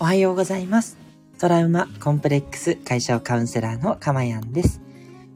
[0.00, 0.96] おはようございます。
[1.40, 4.80] トラウマコンプレックス解消カウンセラーのかまやんです。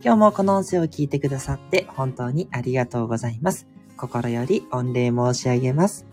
[0.04, 3.66] 今日もこの音声を聞いてくださって本当にありがとうございます。
[3.96, 6.06] 心より御礼申し上げます。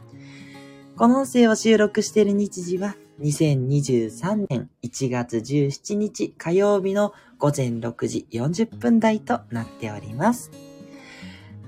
[0.98, 10.50] この音声を収録している日時は2023年1月17日火曜日の午前6時40分台となっております。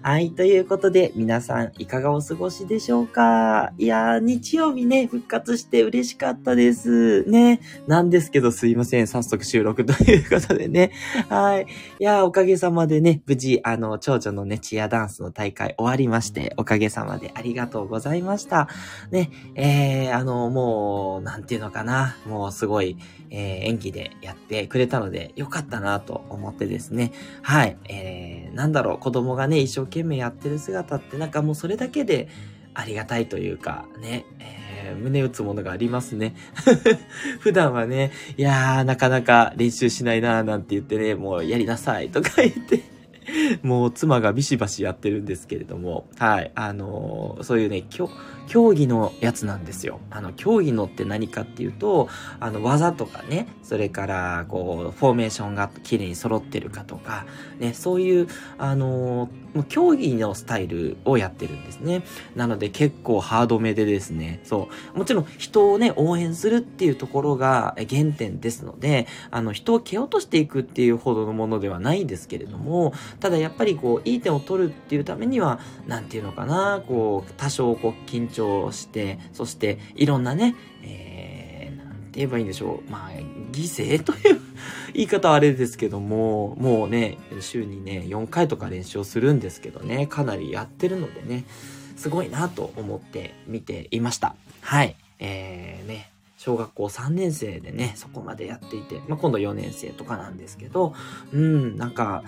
[0.04, 0.32] はい。
[0.32, 3.72] ということで、皆さん、いかがお過ごしでしょうか？
[3.78, 7.24] いやー、日曜日ね、復活して嬉しかったです。
[7.30, 7.62] ね。
[7.86, 9.06] なんですけど、すいません。
[9.06, 10.92] 早速収録ということでね。
[11.30, 11.68] はい。
[12.00, 18.70] いやー、おかげさまでね、無事、あの、長女のね、チアダンスの大会終わりまして、おかげさまでありがとうございました。
[19.12, 22.18] ね、えー、あの、もう、なんていうのかな。
[22.26, 22.98] もう、すごい、
[23.30, 27.12] えー、演技でやってくれたので、よかったなと思ってですね。
[27.44, 27.78] はい。
[27.88, 32.30] えー、なんだろう、子供がね、一生懸命やってる姿って、なんかもうそれだけで
[32.74, 36.34] ありがたいというか、ね、えー、胸打つものがありますね。
[37.40, 42.82] 普段はね、いやー、なかなか練習しないなーなんて言ってね、もうやりなさいとか言って、
[43.64, 50.00] もう妻がビシバシやってるんですけれども、はい、あのーそういうね、競技のやつなんですよ。
[50.10, 52.10] あの、競技のって何かっていうと、
[52.40, 57.26] あの、技とかね、それから、こう、フォーメーションが綺麗に揃ってるかとか、
[57.60, 62.04] ね、そういう、あのーもう競技のスタイルをやってるんですね。
[62.36, 64.98] なので結構ハードめでですね、そう。
[64.98, 82.92] もちろん人をね、応援するっていうところが原点ですので、あの、人を蹴落としていくっていうほどのものではないんですけれども、ただやっぱりこう、いい点を取るっていうためには、なんていうのかな、こう、多少こう、緊張して、そして、いろんなね、えー、なんて言えばいいんでしょう。
[82.92, 83.12] まあ、
[83.52, 84.42] 犠牲という
[84.94, 91.46] 言い方はあれですけども、もうね、週にね、4回とか練習をするんですけどね、かなりやってるのでね、
[91.96, 94.36] すごいなと思って見ていました。
[94.62, 94.96] はい。
[95.20, 100.96] えー、ね、小学校3年生でね、そこまでやっていて、まあ、今度4年生とかなんですけど、
[101.32, 102.24] うん、なんか、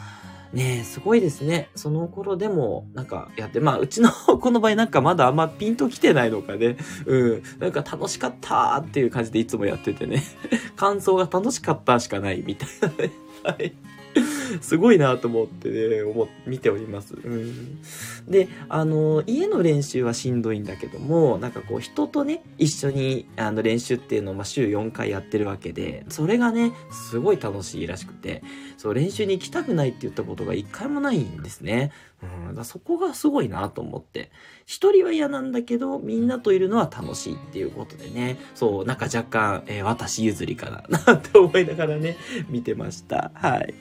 [0.53, 1.69] ねえすごいですね。
[1.73, 6.77] その頃でも、なんかやって、まあ、うちの 子の場合なんかまだあんまピンと来てないのかね。
[7.07, 7.43] うん。
[7.59, 10.21] なんか楽しかったっていう感じでいつもやっててね。
[10.77, 13.11] 感想が楽しかったしかないみたいなね。
[13.43, 13.73] はい。
[14.61, 17.15] すごいなと思ってね、思見ております。
[17.15, 17.79] うん。
[18.27, 28.43] で、あの、家の練習はしんどいんだけども、なんかこう人とね、一緒にあの練習っていうのをまあ週4回やってるわけで、それがね、すごい楽しいらしくて、
[28.77, 31.91] そう、練習に行きたくないって言ったことが一回もないんですね。
[32.49, 34.31] うん、だそこがすごいなと思って。
[34.65, 38.37] 一人は嫌なんだけど、みんなといるのは楽しいっていうことでね。
[38.55, 42.17] そう、なんか若干、えー私譲りかな、 なんて思いながらね、
[42.49, 43.31] 見てました。
[43.33, 43.73] はい。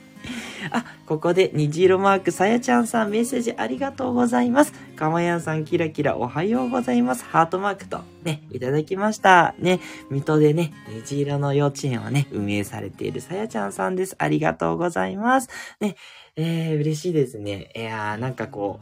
[0.71, 4.73] あ、ここで虹色マーク、さやちゃんさんメッセージありがとうございます。
[4.95, 7.25] かまやんさんキラキラおはようございます。
[7.25, 9.55] ハートマークとね、いただきました。
[9.59, 14.15] ね、水戸でね、虹色の幼稚園をね、運営されているさやちゃんさんです。
[14.17, 15.49] ありがとうございます。
[15.79, 15.95] ね、
[16.35, 17.69] えー、嬉しいですね。
[17.75, 18.79] いやー、なんかこ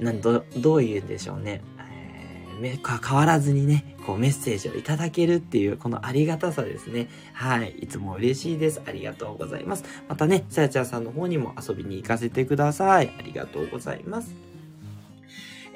[0.00, 1.62] う、なんど、どう言うんでしょうね。
[1.78, 2.20] えー
[2.60, 7.08] めか変わらずにね、こうメッセージをいただけるっていう、このありがたさですね。
[7.32, 7.70] はい。
[7.80, 8.82] いつも嬉しいです。
[8.86, 9.84] ありがとうございます。
[10.08, 13.14] またね、さやちゃんさんの方にも遊びに行かせてください。
[13.18, 14.50] ありがとうございます。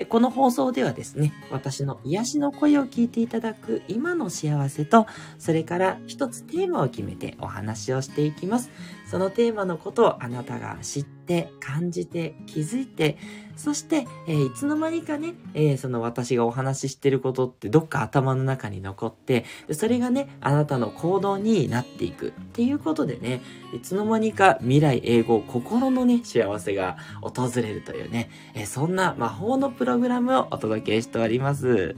[0.09, 5.07] この放送ではですね、私の癒しの声を聞いていただく今の幸せと、
[5.39, 8.71] それから一つテーマを決めてお話をしていきます。
[9.15, 13.17] そのテーマのことをあなたが知って、感じて、気づいて、
[13.55, 23.41] そして、えーいつの間にかね、えーその私がお話ししてることってどっか頭の中に残って、それがね、あなたの行動になっていくっていうことでね、
[23.73, 31.95] いつの間にか未来英語、心のね、幸せが訪れるというね、えーそんな魔法のプログラムをお届けしております。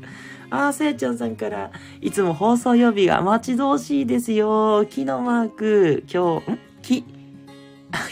[0.50, 1.70] あー、さやちゃんさんから、
[2.02, 4.84] いつも放送曜日が待ち遠しいですよ。
[4.84, 6.65] 木のマーク、今日、ん？
[6.86, 7.04] 木、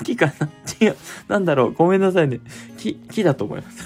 [0.02, 0.32] 木かな
[0.80, 0.96] 違う。
[1.28, 1.72] なんだろう。
[1.72, 2.40] ごめんなさいね。
[2.76, 3.84] 木、木だと思います。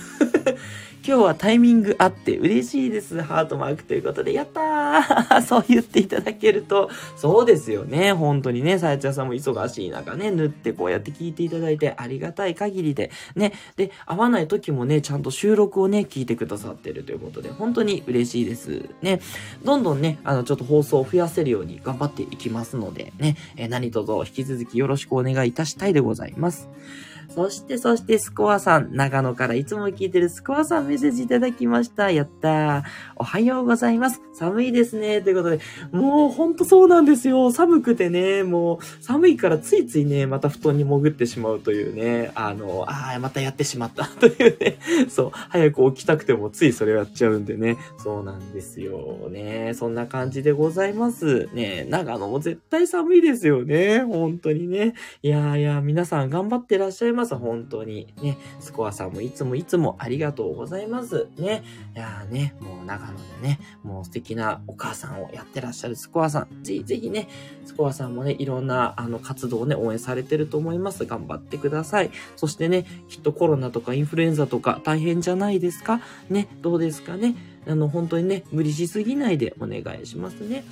[1.08, 3.22] 今日はタイミングあって嬉しいです。
[3.22, 8.12] ハートマークということで、やったー そう言っていただけると、そうですよね。
[8.12, 13.54] 本当にね、さやちゃんさんも忙しい中ね、縫ってこうやって聞いていただいてありがたい限りで、ね。
[13.76, 18.90] で、会わない時もね、ちゃんと収録をね、聞いてくださってるということで、本当に嬉しいです。
[19.00, 19.20] ね。
[19.64, 23.38] どんどんね、あの、ちょっと放送を増やせるように頑張っていきますので、ね。
[23.56, 26.68] えー何卒引き続きよろしくお願いいたしたいでございます。
[27.28, 32.10] そして、そして、スコアさん、長野からいつも聞いてるスコアさんメッセージいただきました。
[32.10, 32.82] やったー。
[33.16, 34.22] おはようございます。
[34.32, 35.20] 寒いですね。
[35.20, 35.60] ということで、
[35.92, 37.50] もうほんとそうなんですよ。
[37.50, 44.78] 寒くてね、もう寒いからついついね、また布団に潜ってしまうというね、あの、ああ、またやってしまった というね、
[45.08, 49.72] そう、早く起きたくてもついそれやっちゃうんでね、そうなんですよね。
[49.74, 51.48] そんな感じでございます。
[51.52, 54.00] ね、長野も絶対寒いですよね。
[54.00, 54.94] 本当にね。
[55.22, 57.36] いやいや、皆さん頑張ってらっしゃいます。
[57.36, 58.14] 本当に。
[58.22, 61.26] ね、スコアさんもいつもいつもありがとうございます。
[61.36, 61.64] ね。
[61.94, 66.62] いやね、もう長野でね、もう素敵なお母さんをやってらっしゃるスコアさん。
[66.62, 67.28] ぜひぜひね、
[67.66, 71.04] スコアさんもね、いろんなあの活動をね、応援されてると思います。
[71.04, 72.10] 頑張ってください。
[72.36, 76.00] そしてね、きっとコロナとかインフルエンザとか大変じゃないですか？
[76.30, 77.34] ね、どうですかね？
[77.66, 80.64] あの、本当にね、無理しすぎないでお願いしますね。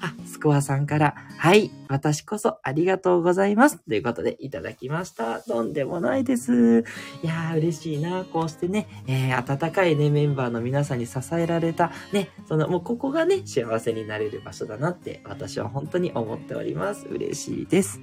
[0.00, 3.78] あ、スコアさんから、はい、私こそありがとうございます。
[3.78, 5.40] ということでいただきました。
[5.40, 6.84] とんでもないです。
[7.22, 8.24] いやー、嬉しいな。
[8.24, 17.06] こうしてね、えー、温かいね、メンバーの皆さんに支えられた、ね、その、もうここがね、幸せになれる場所だなって、私は本当に思っております。
[17.06, 18.00] 嬉しいです。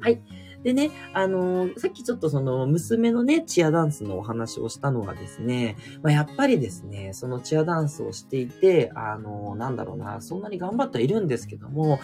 [0.00, 0.45] はい。
[0.66, 12.00] でね、あのー、さっきちょっとその娘のね、チアダンスのお話をしたのはですね、まあ、やっぱりですね、そのチアダンスをしていて、あのー、なんだろうな、そんなに頑張ってはいるんですけども、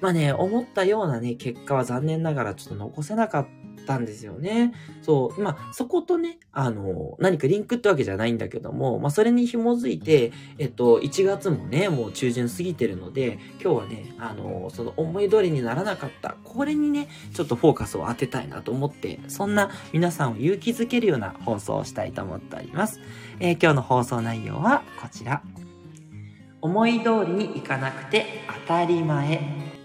[0.00, 3.46] まあね、思ったようなね、結果は残念ながらちょっと残せなかっ
[3.86, 4.74] たんですよね。
[5.02, 5.40] そう。
[5.40, 23.00] まあ、そことね、あの、何かリンクってわけじゃないんだけども、まあ、それに紐づいて、えっと、1月もね、もう中旬過ぎてるので、今日はね、あの、その思い通りにならなかった、これにね、ちょっとフォーカスを当てたいなと思って、そんな皆さんを勇気づけるような放送をしたいと思っております。
[23.40, 25.42] えー、今日の放送内容はこちら。
[26.60, 29.75] 思い通りにいかなくて当たり前。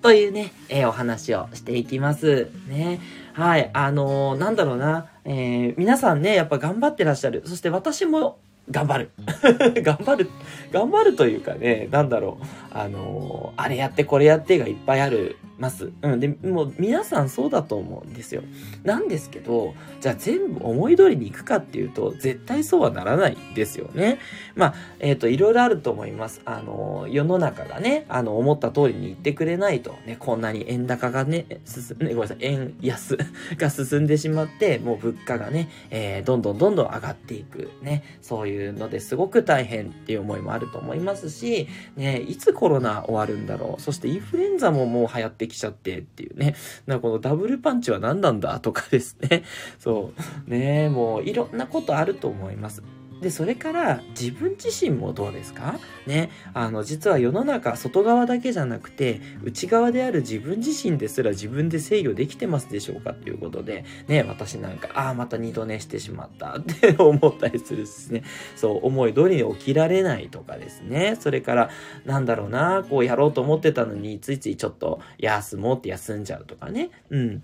[0.00, 2.50] というね、えー、お話をしていきます。
[2.68, 3.00] ね。
[3.32, 3.70] はい。
[3.72, 5.06] あのー、なんだろうな。
[5.24, 7.42] えー、皆さんね、やっぱ頑張ってらっしゃる。
[7.46, 8.38] そして私も
[8.70, 9.10] 頑張る。
[9.82, 10.30] 頑張る。
[10.72, 12.44] 頑張るというかね、なんだろう。
[12.70, 15.90] あの、あれやってこれやってがいっぱいあるます。
[16.02, 16.20] うん。
[16.20, 18.42] で、もう皆さんそうだと思うんですよ。
[18.84, 24.18] なんですけど、じゃあ全部思い通りに行くかっていうと、絶対そうはならないですよね。
[24.54, 26.40] まあ、えっ、ー、と、いろいろあると思います。
[26.44, 33.18] あの、世の中がね、あの、思った通りに言ってくれないと、ね、こんなに円高がね、進ね、ごめんなさい、円安
[33.56, 43.80] が進んでしまって、もう物価がね、えー、どんどんどんどん上がっていく、ね、そういうのですごく大変っていう思いもあると思いますし、ね、いつコロナ終わるんだろう。
[43.80, 46.54] そしてインフルエンザももう流行ってきちゃってっていうね。
[46.86, 49.44] なんかこのダブルパンチは何なんだとかですね。
[49.78, 50.12] そ
[50.46, 50.50] う。
[50.50, 52.82] ねもういろんなことあると思います。
[53.20, 55.78] で、それから自分自身もどうですか？
[56.06, 56.30] ね。
[56.54, 68.22] あの、実は世の中、外側だけじゃなくて、内側である自分自身ですら自分で制御できてますでしょうかっていうことで、ね、私なんか、ああ、また二度寝してしまった って思ったりするですね。
[68.56, 71.16] そう、思い通りに起きられないとかですね。
[71.20, 71.70] それから、
[72.04, 76.90] なんだろうな、こうやろうと思ってたのに、ついついちょっと休もうって休んじゃうとかね。
[77.10, 77.42] うん。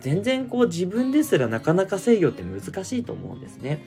[0.00, 3.80] 全然こう自分ですらなかなか制御って難しいと思うんですね。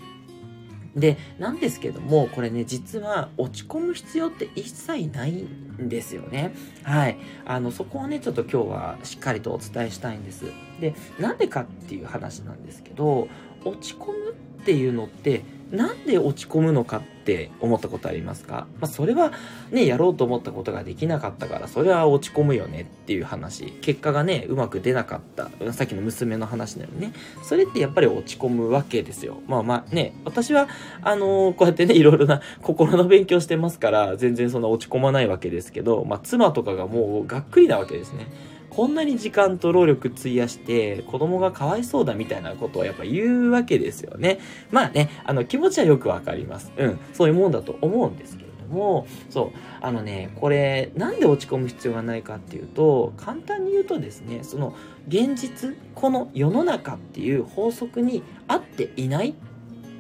[0.96, 6.54] で、なんですけども、これね、実は落ち込む必要って一切ないんですよね。
[6.84, 7.18] はい。
[7.46, 10.46] あの、そこをね、ちょっと今日はしっかりとお伝えしたいんです。
[10.80, 13.28] で、なんでかっていう話なんですけど、
[13.66, 14.32] 落ち込む
[14.62, 18.68] っていうのって、なんで落ち込むのかっって思ったことありますか？
[18.82, 19.32] まあ、それは
[19.72, 23.72] ね、やろうと思ったことができなかったから、それは落ち込むよねっていう話。
[23.82, 25.50] 結果がね、うまく出なかった。
[25.72, 27.14] さっきの娘の話なのね。
[27.42, 29.38] それってやっぱり落ち込むわけですよ。
[29.48, 30.68] まあまあね、私は、
[31.02, 38.28] あのー、こうやってね、いろいろな心の勉強してますから、全然そんな落ち込まないわけですけど、まあ妻とかがもうがっくりなわけですね。
[38.76, 44.40] こんなに時間と労力費やして子供がかわいそうだみたいなことをやっぱ言うわけですよね。
[44.72, 46.72] まあね、あの気持ちはよくわかります。
[46.78, 54.76] うん、そういうもんだと思うんですけれども、そう、あのね、これなんで落ち込む必要がないかっていうと、簡単に言うとですね、その
[55.08, 59.36] 現実、この世の中っていう法則に合っていない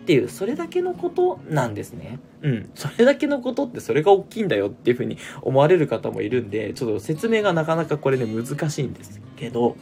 [0.03, 2.19] っていう、それだけのことなんですね。
[2.41, 2.69] うん。
[2.75, 9.77] それだけのことってそれが大きいんだよっていうふうに思われる方もいるんで、ちょっと説明がなかなかこれね、難しいんですけど、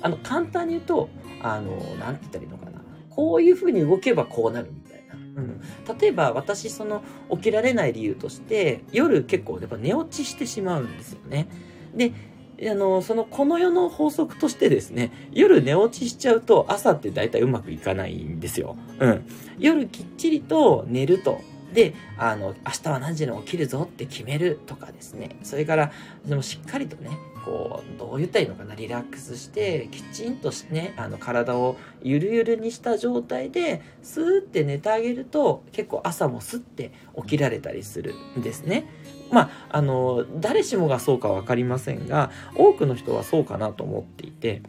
[0.00, 1.10] あの、簡単に言うと、
[1.42, 2.82] あの、なんて言ったらいいのかな。
[3.10, 5.14] こういうふうに動けばこうなるみたいな。
[5.14, 5.60] うん。
[6.00, 11.46] 例えば私、その、起きられない理由として、夜結構やっぱ寝落ちしてしまうんですよね。
[11.94, 12.12] で、
[12.60, 18.76] あの、その、この世の法則としてですね、夜寝落ちしちゃうと朝って大体うまくいかないんですよ。
[18.98, 19.26] うん。
[19.58, 21.40] 夜きっちりと寝ると
[21.72, 25.36] で、あの、明日は何時に起きるぞって決めるとかですね。
[25.42, 25.92] それから、
[26.26, 27.10] でもしっかりとね、
[27.44, 38.86] こう、どう言ったらいいのかな、リラックスして、きちんとしね、あの、体をゆるゆるにした状態で、スーって寝てあげると、結構朝もスッて起きられたりするんですね。
[39.30, 44.62] まあ、あの、誰しもがそうか分かりませんが、多くの人はそうかなと思っていて、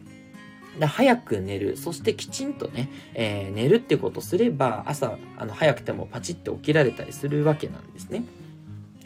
[0.78, 1.76] で早く寝る。
[1.76, 8.24] そしてきちんとね、えー、寝るってことすれば、朝、あの、早くてもパチッて起きられたりするわけなんですね。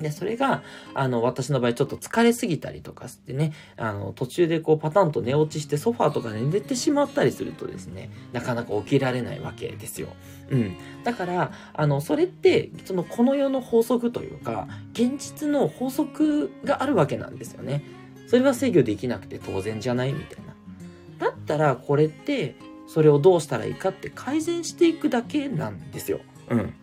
[0.01, 0.63] で、それが、
[0.95, 10.09] あの、私の場合ちょっと疲れすぎたりとかしてね、あの、途中でこうパタンと寝落ちしてソファーとかで寝てしまったりするとですね、なかなか起きられないわけですよ。
[10.51, 10.77] うん。
[11.05, 17.85] だから、あの、それって、その、この世の法則というか、現実の法則があるわけなんですよね。
[18.27, 20.55] それは制御できなくて当然じゃないみたいな。
[21.19, 22.57] だったら、これって、
[22.89, 26.21] それをどうしたらいいかって改善していくだけなんですよ。
[26.51, 26.75] うん。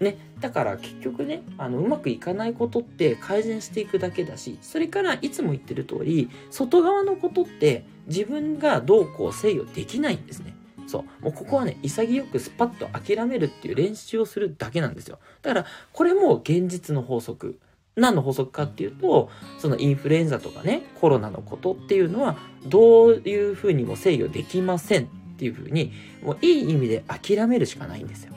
[0.00, 10.54] ね、だから結局ね、あの、うまくいかないことって改善していくだけだし、それからいつも言ってる通り、外側のことって自分がどうこう制御できないんですね。
[10.86, 11.24] そう。
[11.24, 15.18] もうここはね、潔くスパッと諦めるっていう練習をするだけなんですよ。
[15.42, 17.58] だから、これも現実の法則。
[17.96, 25.06] 何の法則かっていうと、そのインフルエンザとかね、コロナのことっていうのは、どういうふうにも制御できませんっ
[25.38, 28.34] ていうふうに、もういい意味で諦めるしかないんですよ。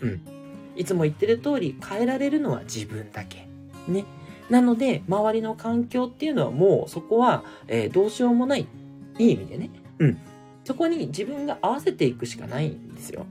[0.00, 0.33] うん。
[0.76, 3.48] いつも言ってる通り変えられるのは自分だけ。
[3.88, 4.04] ね。
[4.50, 8.66] なので、周りの環境っていうのはもうそこは、えー、どうしようもない。
[9.18, 9.70] いい意味でね。
[9.98, 10.18] うん。
[10.64, 13.26] そこに自分が合わせていくしかないんですよ。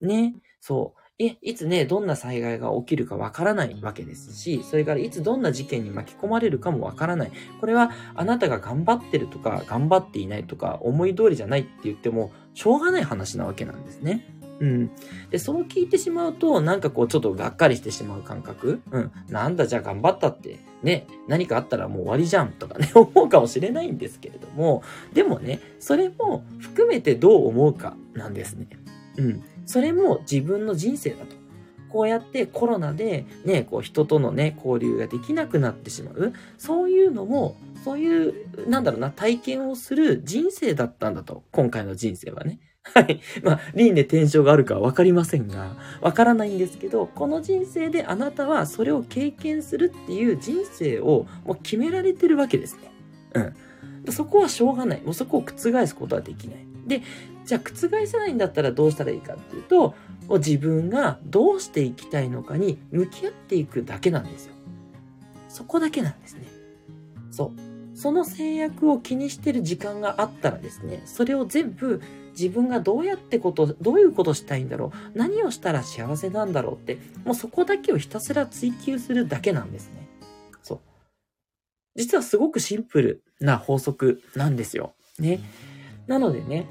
[0.00, 0.34] ね。
[0.60, 1.02] そう。
[1.18, 7.32] え、いつね、どんな災害が起きるかわからないわけですし、それからいつどんな事件に巻き込まれるかもわからない。
[7.60, 14.26] これはあなたが頑張ってるとか、頑張っていないとか、思い通りじゃないって言っても、しょうがない話なわけなんですね。
[14.62, 14.90] うん。
[15.30, 19.12] で、そう聞いてしまうと、なんかこう、ちょっとがっかりしてしまう感覚うん。
[19.28, 28.68] なんだ、じゃあ頑張ったって、ね、何かあったらもう終わりじゃん、とかね、 思うかもしれないんですけれども、でもね、それも含めてどう思うかなんですね。
[29.18, 29.42] うん。
[29.66, 31.42] それも自分の人生だと。
[31.88, 36.32] こうやってコロナでね、こう人とのね、交流ができなくなってしまう。
[36.56, 41.42] そういうのも、そういう、なんだろうな、体験をする人生だったんだと。
[41.50, 42.60] 今回の人生はね。
[42.84, 43.20] はい。
[43.42, 52.92] まあ、輪廻転生があるかはわかりませんが、わからないんですけど、この人生であなたはそれを経験するっていう人生をもう決められてるわけですね。
[54.04, 54.12] うん。
[54.12, 55.02] そこはしょうがない。
[55.02, 56.66] もうそこを覆すことはできない。
[56.86, 57.02] で、
[57.44, 59.94] じゃあ覆せないんだったらどうしたらいいかっていうと、
[60.28, 64.54] もう自分がどうしていきたいのかに向き合っていくだけなんですよ。
[65.48, 66.46] そこだけなんですね。
[67.30, 67.96] そう。
[67.96, 72.00] その制約を気にしてる時間があったらですね、それを全部
[72.32, 80.08] 自分がどうやってこと、どういうことしたいんだろう、何をしたら幸せなんだろうって、もうそこだけをひたすら追求するだけなんですね。
[80.62, 80.80] そう。
[81.96, 84.94] 実はすごくシンプルな法則なんですよ。
[85.18, 85.40] ね。
[86.06, 86.68] なのでね、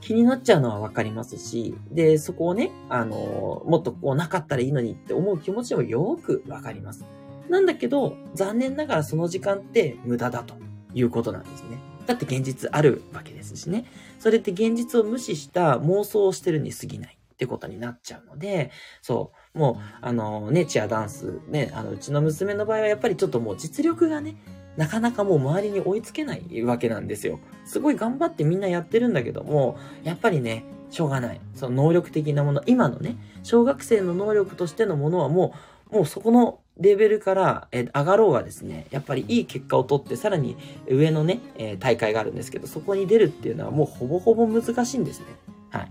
[0.00, 7.04] 気になっちゃうのはわかりますし、で、そこをね、あの、もっとこうなかったらいいのにって思う気持ちもよくわかります。
[7.48, 10.54] なんだけど、残念ながらその時間って無駄だと
[10.94, 11.78] いうことなんですね。
[12.06, 13.84] だって現実あるわけですしね。
[14.18, 18.70] それって現実を無視した妄想をしてるに過ぎないってことになっちゃうので、
[19.02, 24.36] そう、もう、あのね、チアダンス、ね、あの、うちの娘の場合はやっぱりちょっともう実力がね、
[24.76, 27.40] なかなかもう周りに追いつけないわけなんですよ。
[27.64, 31.40] すごい頑張ってみんなやってるんだけども、やっぱりね、しょうがない。
[31.54, 35.54] その能力的なもの、今のね、小学生の能力としてのものはも
[35.90, 40.56] う、もうそこのレベルから、え上がろうがですね、やっぱりいい結果を取って、さらに
[40.88, 45.26] 上のね、え大会があるんですけど、そこに出るっていうのはもうほぼほぼ難しいんですね。
[45.70, 45.90] はい。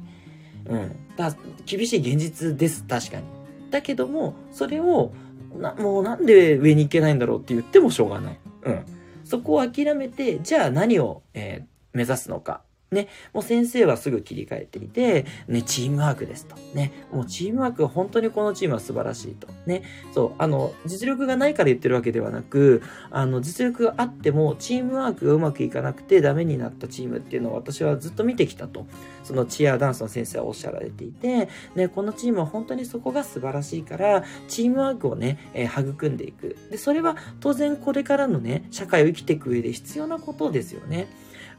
[0.67, 0.95] うん。
[1.15, 3.23] だ厳しい現実です、確かに。
[3.71, 5.11] だけども、それを、
[5.57, 8.39] な、もうなんで上に行けないんだろうって言ってもしょうがない。
[8.63, 8.85] うん。
[9.23, 12.61] そこを諦めて、じゃあ何を、えー、目指すのか。
[12.95, 16.55] ね、もう先生はすぐ切り替えていて、ね、チームワークですと。
[16.73, 19.47] ね、もうチームワーク、本当にこのチームは素晴らしいと。
[19.65, 19.83] ね、
[20.13, 28.87] そう、あの、実力がないから言ってるわけではなく、あの、実力があっても、チームワークがうまくいかなくてダメになったチームっていうのを私はずっと見てきたと。
[29.23, 36.55] そのチアダンスの先生はおっしゃられていて、ね、このチームは本当にそこが素晴らしいから、チームワークをね、えー、育んでいく。
[36.71, 41.07] で、それは当然これからのね、社会を生きていく上で必要なことですよね。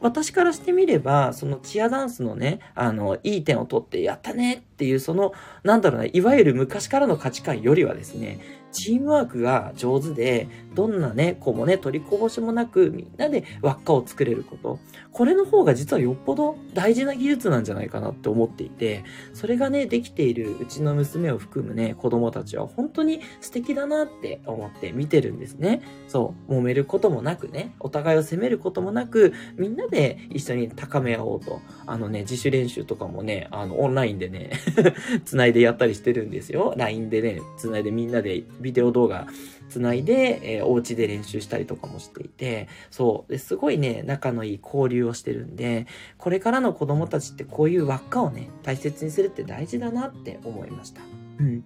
[0.00, 8.40] 私からしてみれば、そのチアダンスのね、あの、いい点を取ってやったねっていう、その、なんだろうな、いわゆる昔からの価値観よりはですね、
[8.76, 14.78] チームワークが上手で、どんなね、子もね、取りこぼしもなく、みんなで輪っかを作れること。
[15.12, 19.02] これの方が実はよっぽど大事な技術なんじゃないかなって思っていて、
[19.32, 25.80] それがね、できているうちの娘を含むね、子供たちは本当に素敵だなって思って見てるんですね。
[26.06, 31.62] そう、揉めることもなくね、お互いを責めることもなく、みんなで一緒に高め合おうと。
[31.86, 34.50] あのね、自主練習とかもね、あの、オンラインでね
[35.24, 36.74] 繋いでやったりしてるんですよ。
[36.76, 39.26] LINE でね、繋いでみんなでビデオ動画
[39.68, 43.32] つないで、えー、お家で練習したりとかもしていて、そう。
[43.32, 45.86] ですごいね、仲のいい交流をしてるんで、
[46.18, 51.00] これからの子供たちってこういう輪っかをね、大切にするって大事だなって思いました。
[51.38, 51.64] うん。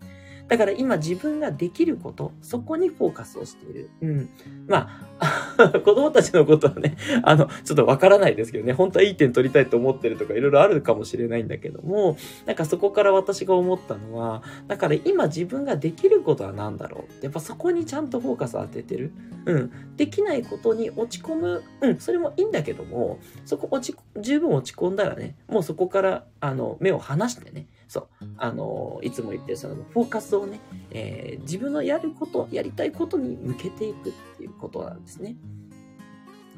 [0.50, 3.90] だから今自分ができること、そこにフォーカスをしている。
[4.02, 4.28] うん。
[4.66, 4.88] ま
[5.20, 12.16] あ、 子供たちのことはね、あの、ちょっとわからないですけどね、本当はいい点取りたいと思ってるとかいろいろあるかもしれないんだけども、
[12.46, 19.12] なんかそこから私が思ったのは、だから今自分ができることは何だろうやっぱそこにちゃんとフォーカスを当ててる。
[19.46, 19.70] うん。
[19.96, 21.62] できないことに落ち込む。
[21.80, 22.00] うん。
[22.00, 30.60] それもいいんだけども、そこ落ち、十分落ち込んだらね、もうそこから、あの、目を離してね、そう、あの、いつも言ってるそのフォーカスをね、
[30.92, 35.34] えー、自分のやること、やりたいことに向けていくっていうことなんですね。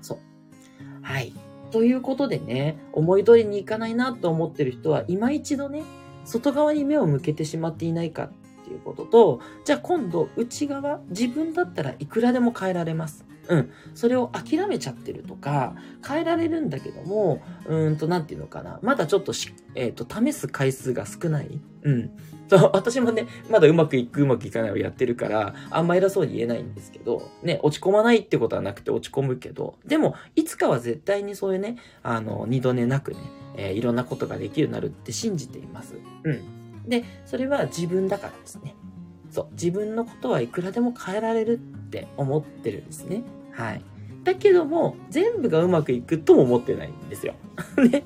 [0.02, 0.18] そう。
[1.00, 1.32] はい。
[1.70, 5.84] ということでね、思い通りにいかないなと思ってる人は、今一度ね、
[6.26, 8.30] 外側に目を向けてしまっていないかっ
[8.72, 13.24] いうことと、じゃあ今度内側、自分だったらいくらでも変えられます。
[13.48, 13.70] うん。
[13.94, 15.74] それを諦めちゃってるとか、
[16.06, 18.78] 変えられるんだけども、うんと、なんていうのかな。
[18.82, 21.60] まだちょっとし、えっ、ー、と、試す回数が少ない。
[21.82, 22.10] うん。
[22.48, 33.18] そう、私もね、まだうまくいく、うまくいかないをやってるから、あんま偉そうに言えないんですけど、ね、落ち込まないってことはなくて落ち込むけど、でも、いつかは絶対にそういうね、あの、二度寝なくね、
[33.56, 35.94] えー、いろんなことができるようになるって信じています。
[36.24, 36.61] うん。
[36.86, 38.74] で、それは自分だからですね。
[39.30, 41.58] そう、自分のことはいくらでも変えられるっ
[41.90, 43.22] て思ってるんですね。
[43.52, 43.82] はい。
[44.24, 47.34] だけども、全部がうまくいくとも思ってないんですよ。
[47.90, 48.04] ね。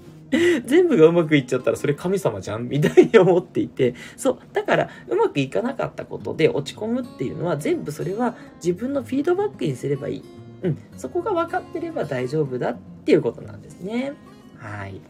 [0.64, 2.68] 全部がうまくいっちゃったらそれ神様じゃん？
[2.68, 4.38] みたいに思っていて、そう。
[4.52, 10.22] だから、うまくいかなかったことで落ち込むっていうのは全部それは自分のフィードバックにすればいい。
[10.62, 10.78] うん。
[10.96, 14.14] そこが分かってれば大丈夫だっていうことなんですね。
[14.58, 15.00] はい。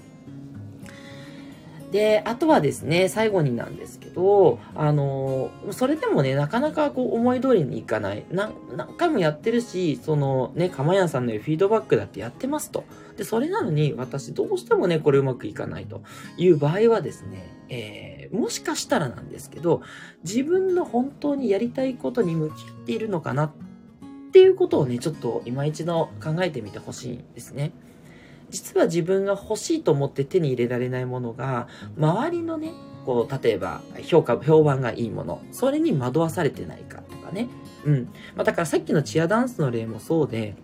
[1.90, 8.24] で、あとはですね、最後になんですけど、あの、それでもね、なかなかこう思い通りにいかない。
[8.30, 8.54] 何
[8.96, 12.84] 回もやってるし、そのね、かまやんさんのフィードバックだってやってますと。
[13.16, 16.02] で、それなのに私どうしてもね、これうまくいかないと
[16.36, 19.82] いう場合はですね、えー、もしかしたらなんですけど、
[20.24, 23.52] 自分の本当にやりたいことに向き合っているのかなっ
[24.32, 27.72] ていうことをね、ちょっと今一度考えてみてほしいんですね。
[28.50, 32.72] 実は自分が欲しいと思って手に入れられないものが、周りのね、
[33.04, 37.48] こう、例えば、評価、評判がいいもの、それに惑わされてないかとかね。
[37.84, 38.04] うん。
[38.34, 40.54] まあ、だからさっきのチアダンスの例もそうで、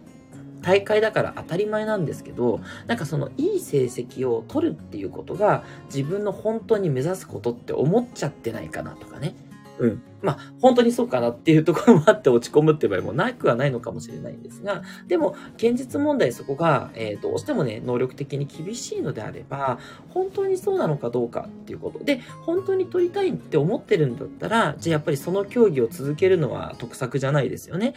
[0.63, 9.35] 大会だから当たり前なんですけど、なんかそのいい成績を取るっていうことが自分の本当に目指すことって思っちゃってないかなとかね。
[9.83, 10.03] うん。
[10.23, 22.05] まあ、本当にそうかなっていうところもあって落ち込むって場合もなくはないのかもしれないんですが、でも、現実問題そこが、えー、どうしてもね、能力的に厳しいのであれば、本当にそうなのかどうかっていうこと。
[22.05, 27.95] で、本当に取りたいって思ってるんだったら、じゃあやっぱりその競技を続けるのは得策じゃないですよね。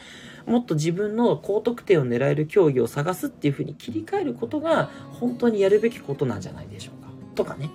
[0.47, 7.11] もっと自分の高得点を狙える競技を探すっていうふうに切り替えることが、本当にやるべきことなんじゃないでしょうか。
[7.35, 7.69] とかね。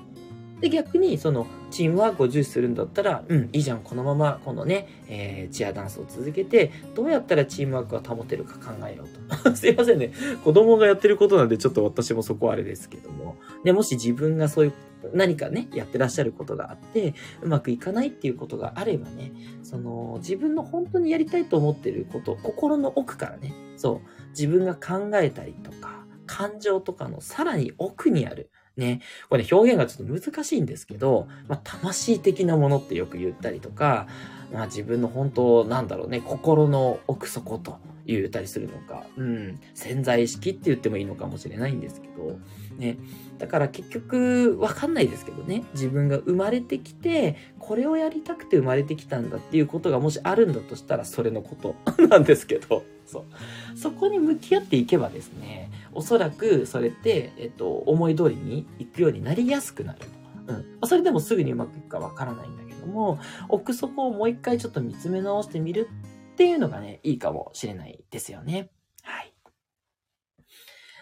[0.61, 9.55] で、逆に、その、チームワークを重視するんだったら、うん、いいじゃん、このまま、このね、えー、チアダンスを続けて、どうやったらチームワークが保てるか考えようと。
[9.57, 10.12] すいませんね。
[10.44, 13.37] 子供がやってることなんで、ちょっと私もそこはあれですけども。
[13.64, 14.73] で、もし自分がそういう、
[15.14, 29.00] 何かね、やってらっしゃることがあって、うまくいかないっていうことがあればね、その、自分の本当にやりたいと思ってること、心の奥からね、そう、自分が考えたりとか、感情とかのさらに奥にある、ね。
[29.28, 34.06] これね、表現がちょっと難しいんですけど、まあ、魂的なものってよく言ったりとか、
[34.52, 37.78] まあ自分の本当、なんだろうね、心の奥底と
[38.16, 42.38] 言ったりするのか、うん、潜在意識って言ってもいいのかもしれないんですけど、
[42.79, 42.99] ね。
[43.38, 51.75] だから結局、わかんないですけどね、自分が生まれてきて、これをやりたくて生まれてきたんだっていうことがもしあるんだとしたら、それのこと
[52.09, 53.79] なんですけど、そう。
[53.79, 59.99] そこに向き合っていけばですね、おそらくそれって、えっと、思い通りに行くようになりやすくなる。
[60.46, 60.53] う
[60.85, 60.88] ん。
[60.88, 63.18] それでもすぐにうまくいくかわからないんだけども、
[63.49, 65.88] 奥底をもう一回ちょっと見つめ直してみる
[66.40, 68.70] っていうのがね、いいかもしれないですよね。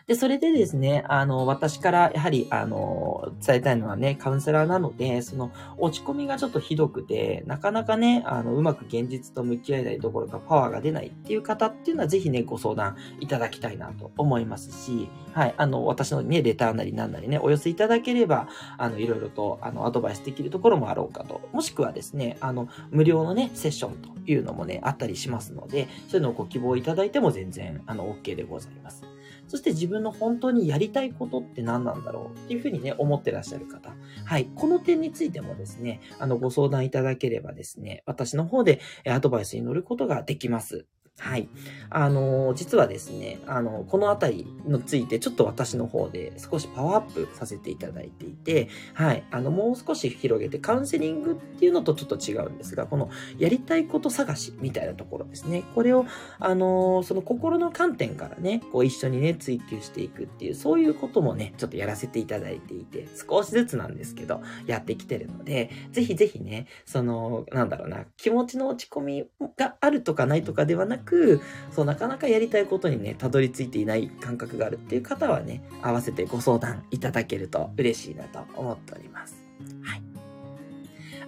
[0.09, 0.15] はい。
[0.15, 21.49] で、それでですね、あの、私からやはり、あの、伝えたいのはね、カウンセラーなので、その、落ち込みがちょっとひどくて、なかなかね、あの、うまく現実と向き合えないどころかパワーが出ないっていう方っていうのは、ぜひね、ご相談いただきたいなと思いますし、はい、あの、私のね、レターなりなんなりね、お寄せいただければ、あの、いろいろと、あの、アドバイスできるところもあろうかと。
[21.53, 29.18] もしくはですね、あの、無料のね、セッションというのもね、あったりしますので、そういうのをご希望いただいても全然、あの、OK でございます。
[29.49, 33.95] そして自分の本当にやりたいことって何なんだろうっていうふうにね、思ってらっしゃる方。
[34.25, 34.49] はい。
[34.55, 40.87] この点についてもですね、あの、ご相談いただければですね、私の方でアドバイスに乗ることができます。
[41.21, 41.49] はい。
[41.91, 49.25] あのー、実はですね、あの、このあたりについて、ちょっと私の方で少しパワーアップさせていただいていて、はい。
[49.31, 55.65] あの、もう少し広げて、カウンセリングっていうのとちょっと違うんですが、この、やりたいこと探しみたいなところですね。
[55.75, 56.07] これを、
[56.39, 69.25] あのー、その心の観点からね、こう一緒にね、追求していくっていう、そういうこともね、ちょっとやらせていただいていて、少しずつなんですけど、やってきてるので、ぜひぜひね、その、なんだろうな、気持ちの落ち込み
[69.57, 71.41] があるとかないとかではなく、く、
[71.71, 79.45] そう、なかなかやりたいことにね、たどり着いていない感覚があるっていう方はね、合わせてご相談いただけると嬉しいなと思っております。
[79.83, 80.08] はい。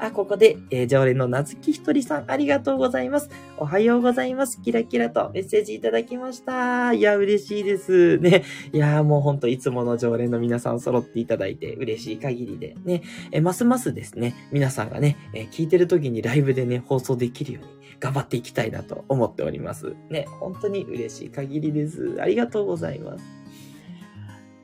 [0.02, 3.28] あ、ここで、えー、常連のなずきひとりさん、ありがとうございます。
[3.58, 4.60] おはようございます。
[4.62, 6.94] キラキラとメッセージいただきました。
[6.94, 8.16] いや、嬉しいです。
[8.16, 8.44] ね。
[8.72, 13.02] いや、もうほんといつもの常連の皆さん揃っていただいて嬉しい限りでね。
[13.30, 19.94] え、ますますですね、皆さんがね、え聞いてる時にライブでね、放送できるように頑張っていきたいなと思っております。
[20.08, 22.16] ね、本当に嬉しい限りです。
[22.20, 23.24] ありがとうございます。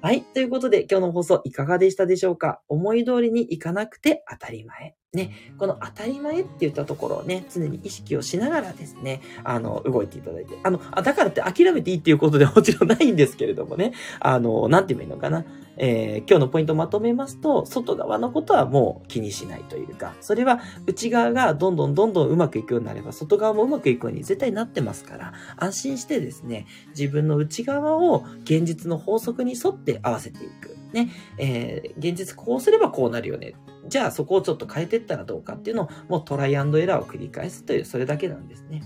[0.01, 0.23] はい。
[0.23, 2.61] ということで、今日の放送いかがでしたでしょうか？
[2.69, 4.95] 思い通りにいかなくて当たり前。
[5.17, 15.45] ね、この当たり前って言ったところをね、常に意識をしながらですね、あの、動いていただいて、あの、あだからって諦めていいっていうことではもちろんないんですけれどもね、あの、なんて言えばいいのかな。
[15.79, 30.76] えー、今日のポイントをまとめますと、外側のことはもう気にしないというか、それは内側がどんどんどんどんうまくいくようになれば、外側もうまくいくように絶対なってますから、安心してですね、自分の内側を現実の法則に沿って合わせていく。
[30.93, 33.55] ね、えー、現実こうすればこうなるよね。
[33.89, 38.83] じゃあそこをちょっと変えていったらどうかっていうのを、もうトライアンドエラーを繰り返すという、それだけなんですね。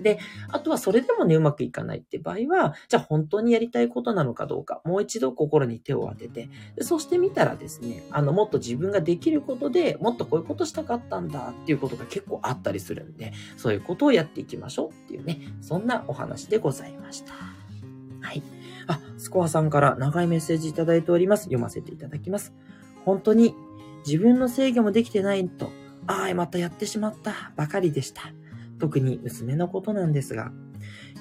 [0.00, 17.34] で、あとはそれでもね、うまくいかないって場合は、じゃあ本当にやりたいことなのかどうか、もう一度心に手を当てて、でそうしてみたらですね、あの、もっと自分ができることでもっとこういうことしたかったんだっていうことが結構あったりするんで、そういうことをやっていきましょうっていうね、そんなお話でございました。
[18.20, 18.42] はい。
[18.90, 21.44] あ、スコアさんから長いメッセージいただいております。
[21.44, 22.52] 読ませていただきます。
[23.04, 23.54] 本当に
[24.06, 25.70] 自分の制御もできてないと、
[26.06, 28.22] ああ、またやってしまったばかりでした。
[28.78, 30.52] 特に娘のことなんですが、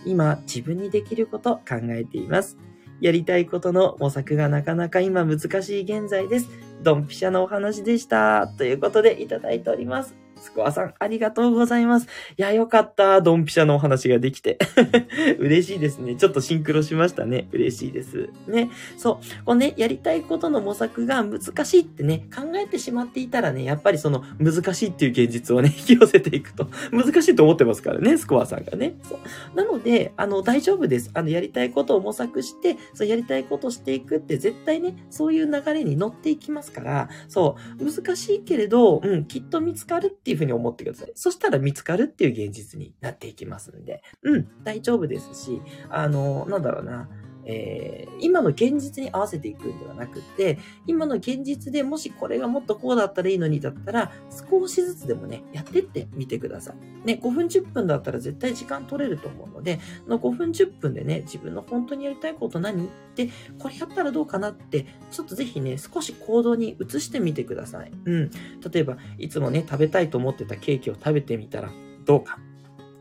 [0.05, 2.57] 今自分にできること考えています。
[3.01, 6.49] やりたいことの模索がなかなか今難しい現在です。
[6.81, 8.47] ドンピシャのお話でした。
[8.47, 10.15] ということでいただいております。
[10.39, 12.07] スコアさん、ありがとうございます。
[12.37, 13.21] いや、よかった。
[13.21, 14.57] ドンピシャのお話ができて。
[15.39, 16.15] 嬉しいですね。
[16.15, 17.47] ちょっとシンクロしましたね。
[17.51, 18.29] 嬉しいです。
[18.47, 18.69] ね。
[18.97, 19.45] そう。
[19.45, 28.95] このね、やりたいことの模索が難しいってね、考えてしまっていたらね、やっぱりその難しいっていう現実をね、 引き寄せていくと、難しいと思ってますからね、スコアさんがね。
[29.03, 29.19] そ
[29.53, 29.57] う。
[29.57, 31.11] なので、あの、大丈夫です。
[31.13, 41.11] あの、やりたいことを模索して、そう、やりたいことをしていくって絶対ね、そういう流れに乗っていきますから、そう、難しいけれど、うん、きっと見つかるってっていうふうに思ってください。
[41.15, 47.09] そしたら見つかるっていう現実になっていきますんで、うん、大丈夫ですし、あの、なんだろうな、
[47.51, 54.11] えー、今の現実に合わせていくんではなくて、今の現実でもしこれがもっとこうだったらいいのにだったら、
[54.51, 57.07] 少しずつでもね、やってってみてください。
[57.07, 62.85] ね、5分10分だったら絶対時間取れると思うので、の5分10分でね、自分の本当にやりたいこと何？
[62.85, 67.91] って、これやったらどうかなって、ちょっとぜひね、少し行動に移してみてください。
[68.05, 68.29] うん。
[68.71, 71.71] 例えば、いつもね、食べたいと思ってたケーキを食べてみたら
[72.05, 72.37] どうか？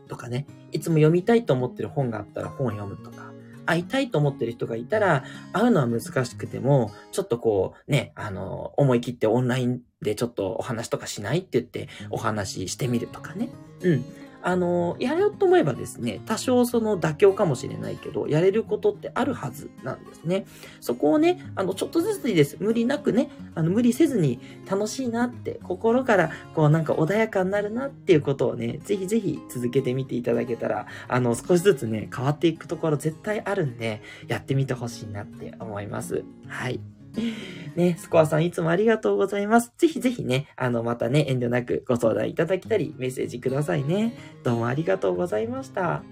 [0.07, 3.29] とかね、いつも読みたいと思ってる本があったら本を読むとか。
[3.69, 13.49] 会いたいと思ってる人がいたら、会うのは難しくても、ちょっとこう、ね、あの、思い切ってオンラインでちょっとお話とかしないって言って、お話ししてみるとかね。
[13.81, 14.05] うん。
[14.41, 20.45] あの、やろうと思えばですね、多少その妥協かもしれないけど、やれることってあるはずなんですね。
[20.79, 22.57] そこをね、あの、ちょっとずつでいいです。
[22.59, 36.23] 無理なくね、あの、無理せずに楽しいなって、心から、こうなんか穏やかになるなっていうことをね、ぜひぜひ続けてみていただけたら、あの、少しずつね、変わっていくところ絶対あるんで、やってみてほしいなって思います。
[36.47, 36.79] はい。
[37.75, 39.71] ね、スコアさんいつもありがとうございます。
[39.77, 44.13] ぜひぜひね、あの、またね、遠慮なくご相談いただきたり、メッセージくださいね。
[44.43, 46.03] どうもありがとうございました。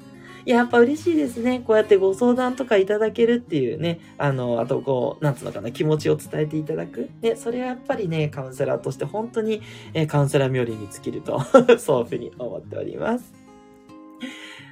[0.48, 1.60] いや、やっぱ嬉しいですね。
[1.60, 7.10] こうやってご相談とかいただけるっていうね、あの、あとこう、なんつうのかな、気持ちを伝えていただく。
[7.22, 9.62] ね、それはやっぱりね、カウンセラーとして本当に、
[9.93, 11.41] え、カウンセラー冥利に尽きると、
[11.80, 13.34] そういうふうに思っております。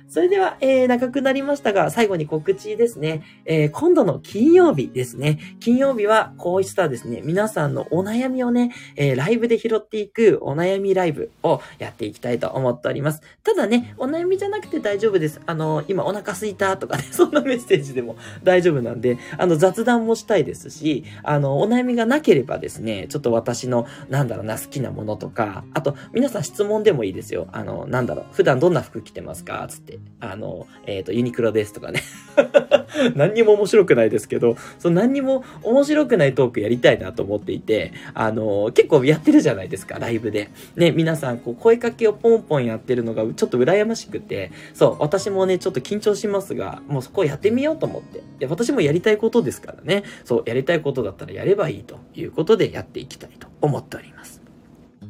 [0.08, 3.24] それでは、えー、長くなりましたが、最後に告知ですね。
[3.46, 5.40] えー、今度の金曜日ですね。
[5.60, 13.22] 金曜日は、こうしたですね、皆さんのお悩みをね、えー、ライブで拾っていくお悩みライブをやっていきたいと思っております。
[13.44, 15.42] ただね、お悩みじゃなくて大丈夫です。
[15.46, 27.48] あの、今お腹すいたとかね、 そんなメッセージでも大丈夫なんで、あの、雑談もしたいですし、あの、お悩みがなければですね、ちょっと私の、なんだろうな、好きなものとか、あと、皆さん質問でもいいですよ。
[27.52, 29.66] あの、なんだろう、普段どんな服着てますか？
[29.68, 29.95] つって。
[30.20, 32.02] あの、えっ、ー、と、ユニクロですとかね
[33.16, 40.50] 何にも面白くないですけど、その何にも面白くないトークやりたいなと思っていて、あの、結構やってるじゃないですか、ライブで。
[40.76, 48.20] ね、皆さん、こう、声かけをポンポンやってるのがちょっと羨ましくて、そう、私もね、ちょっと緊張しますが、もうそこをやってみようと思って。
[48.20, 50.04] いや、私もやりたいことですからね。
[50.24, 54.46] そう、やりたいことだったらやればいいということでやっていきたいと思っております。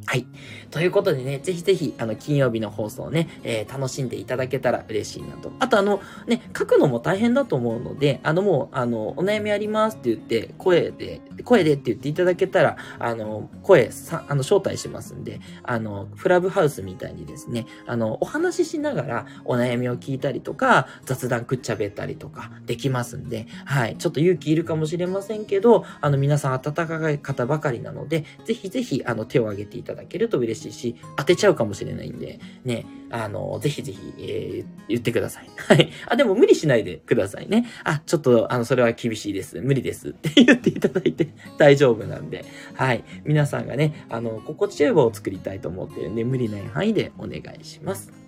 [0.06, 0.28] はい。
[0.76, 5.54] ということでね、ぜひぜひ、あの、金曜日の放送をね、えー、楽しんでいただけたら嬉しいなと。
[5.60, 23.96] あと、あの、ね、書くのも大変だと思うので、あの、もう、あの、お悩みありますって言って、声で、声でって言っていただけたら、あの、声さ、あの、招待しますんで、あの、クラブハウスみたいにですね、あの、お話ししながらお悩みを聞いたりとか、雑談くっちゃべったりとかできますんで、はい。
[23.96, 35.50] ちょっと勇気いるかもしれませんけど、あの、皆さん温かい方ばかりなので、ぜひぜひ、あの、手を挙げていただけると嬉しいしいし、当てちゃうかもしれないんで、ね、あの、ぜひぜひ、えー、言ってください。
[35.58, 35.90] はい。
[36.08, 37.68] あ、でも無理しないでくださいね。
[37.84, 39.62] あ、ちょっと、あの、それは厳しいです。
[39.62, 43.04] 無理ですって言っていただいて大丈夫なんで、はい。
[43.24, 48.25] 皆さんがね、あの、心地よい場を作りたいと思ってるんで、無理ない範囲でお願いします。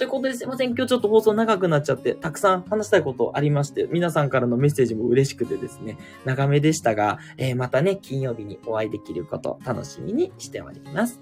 [0.00, 0.70] ということですいません。
[0.70, 11.20] 今日ちょっと放送長くなっちゃって、たくさん話したいことありまして、皆さんからのメッセージも嬉しくてですね、長めでしたが、えー、またね、金曜日にお会いできること楽しみにしております。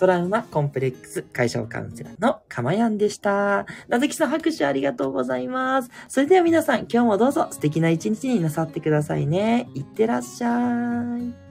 [0.00, 3.66] トラウマコンプレックス解消カウンセラーのかまやんでした。
[3.86, 5.90] なずきさん拍手ありがとうございます。
[6.08, 9.68] それでは皆さん今日もどうぞ素敵な一日になさってくださいね。
[9.74, 11.45] いってらっしゃい。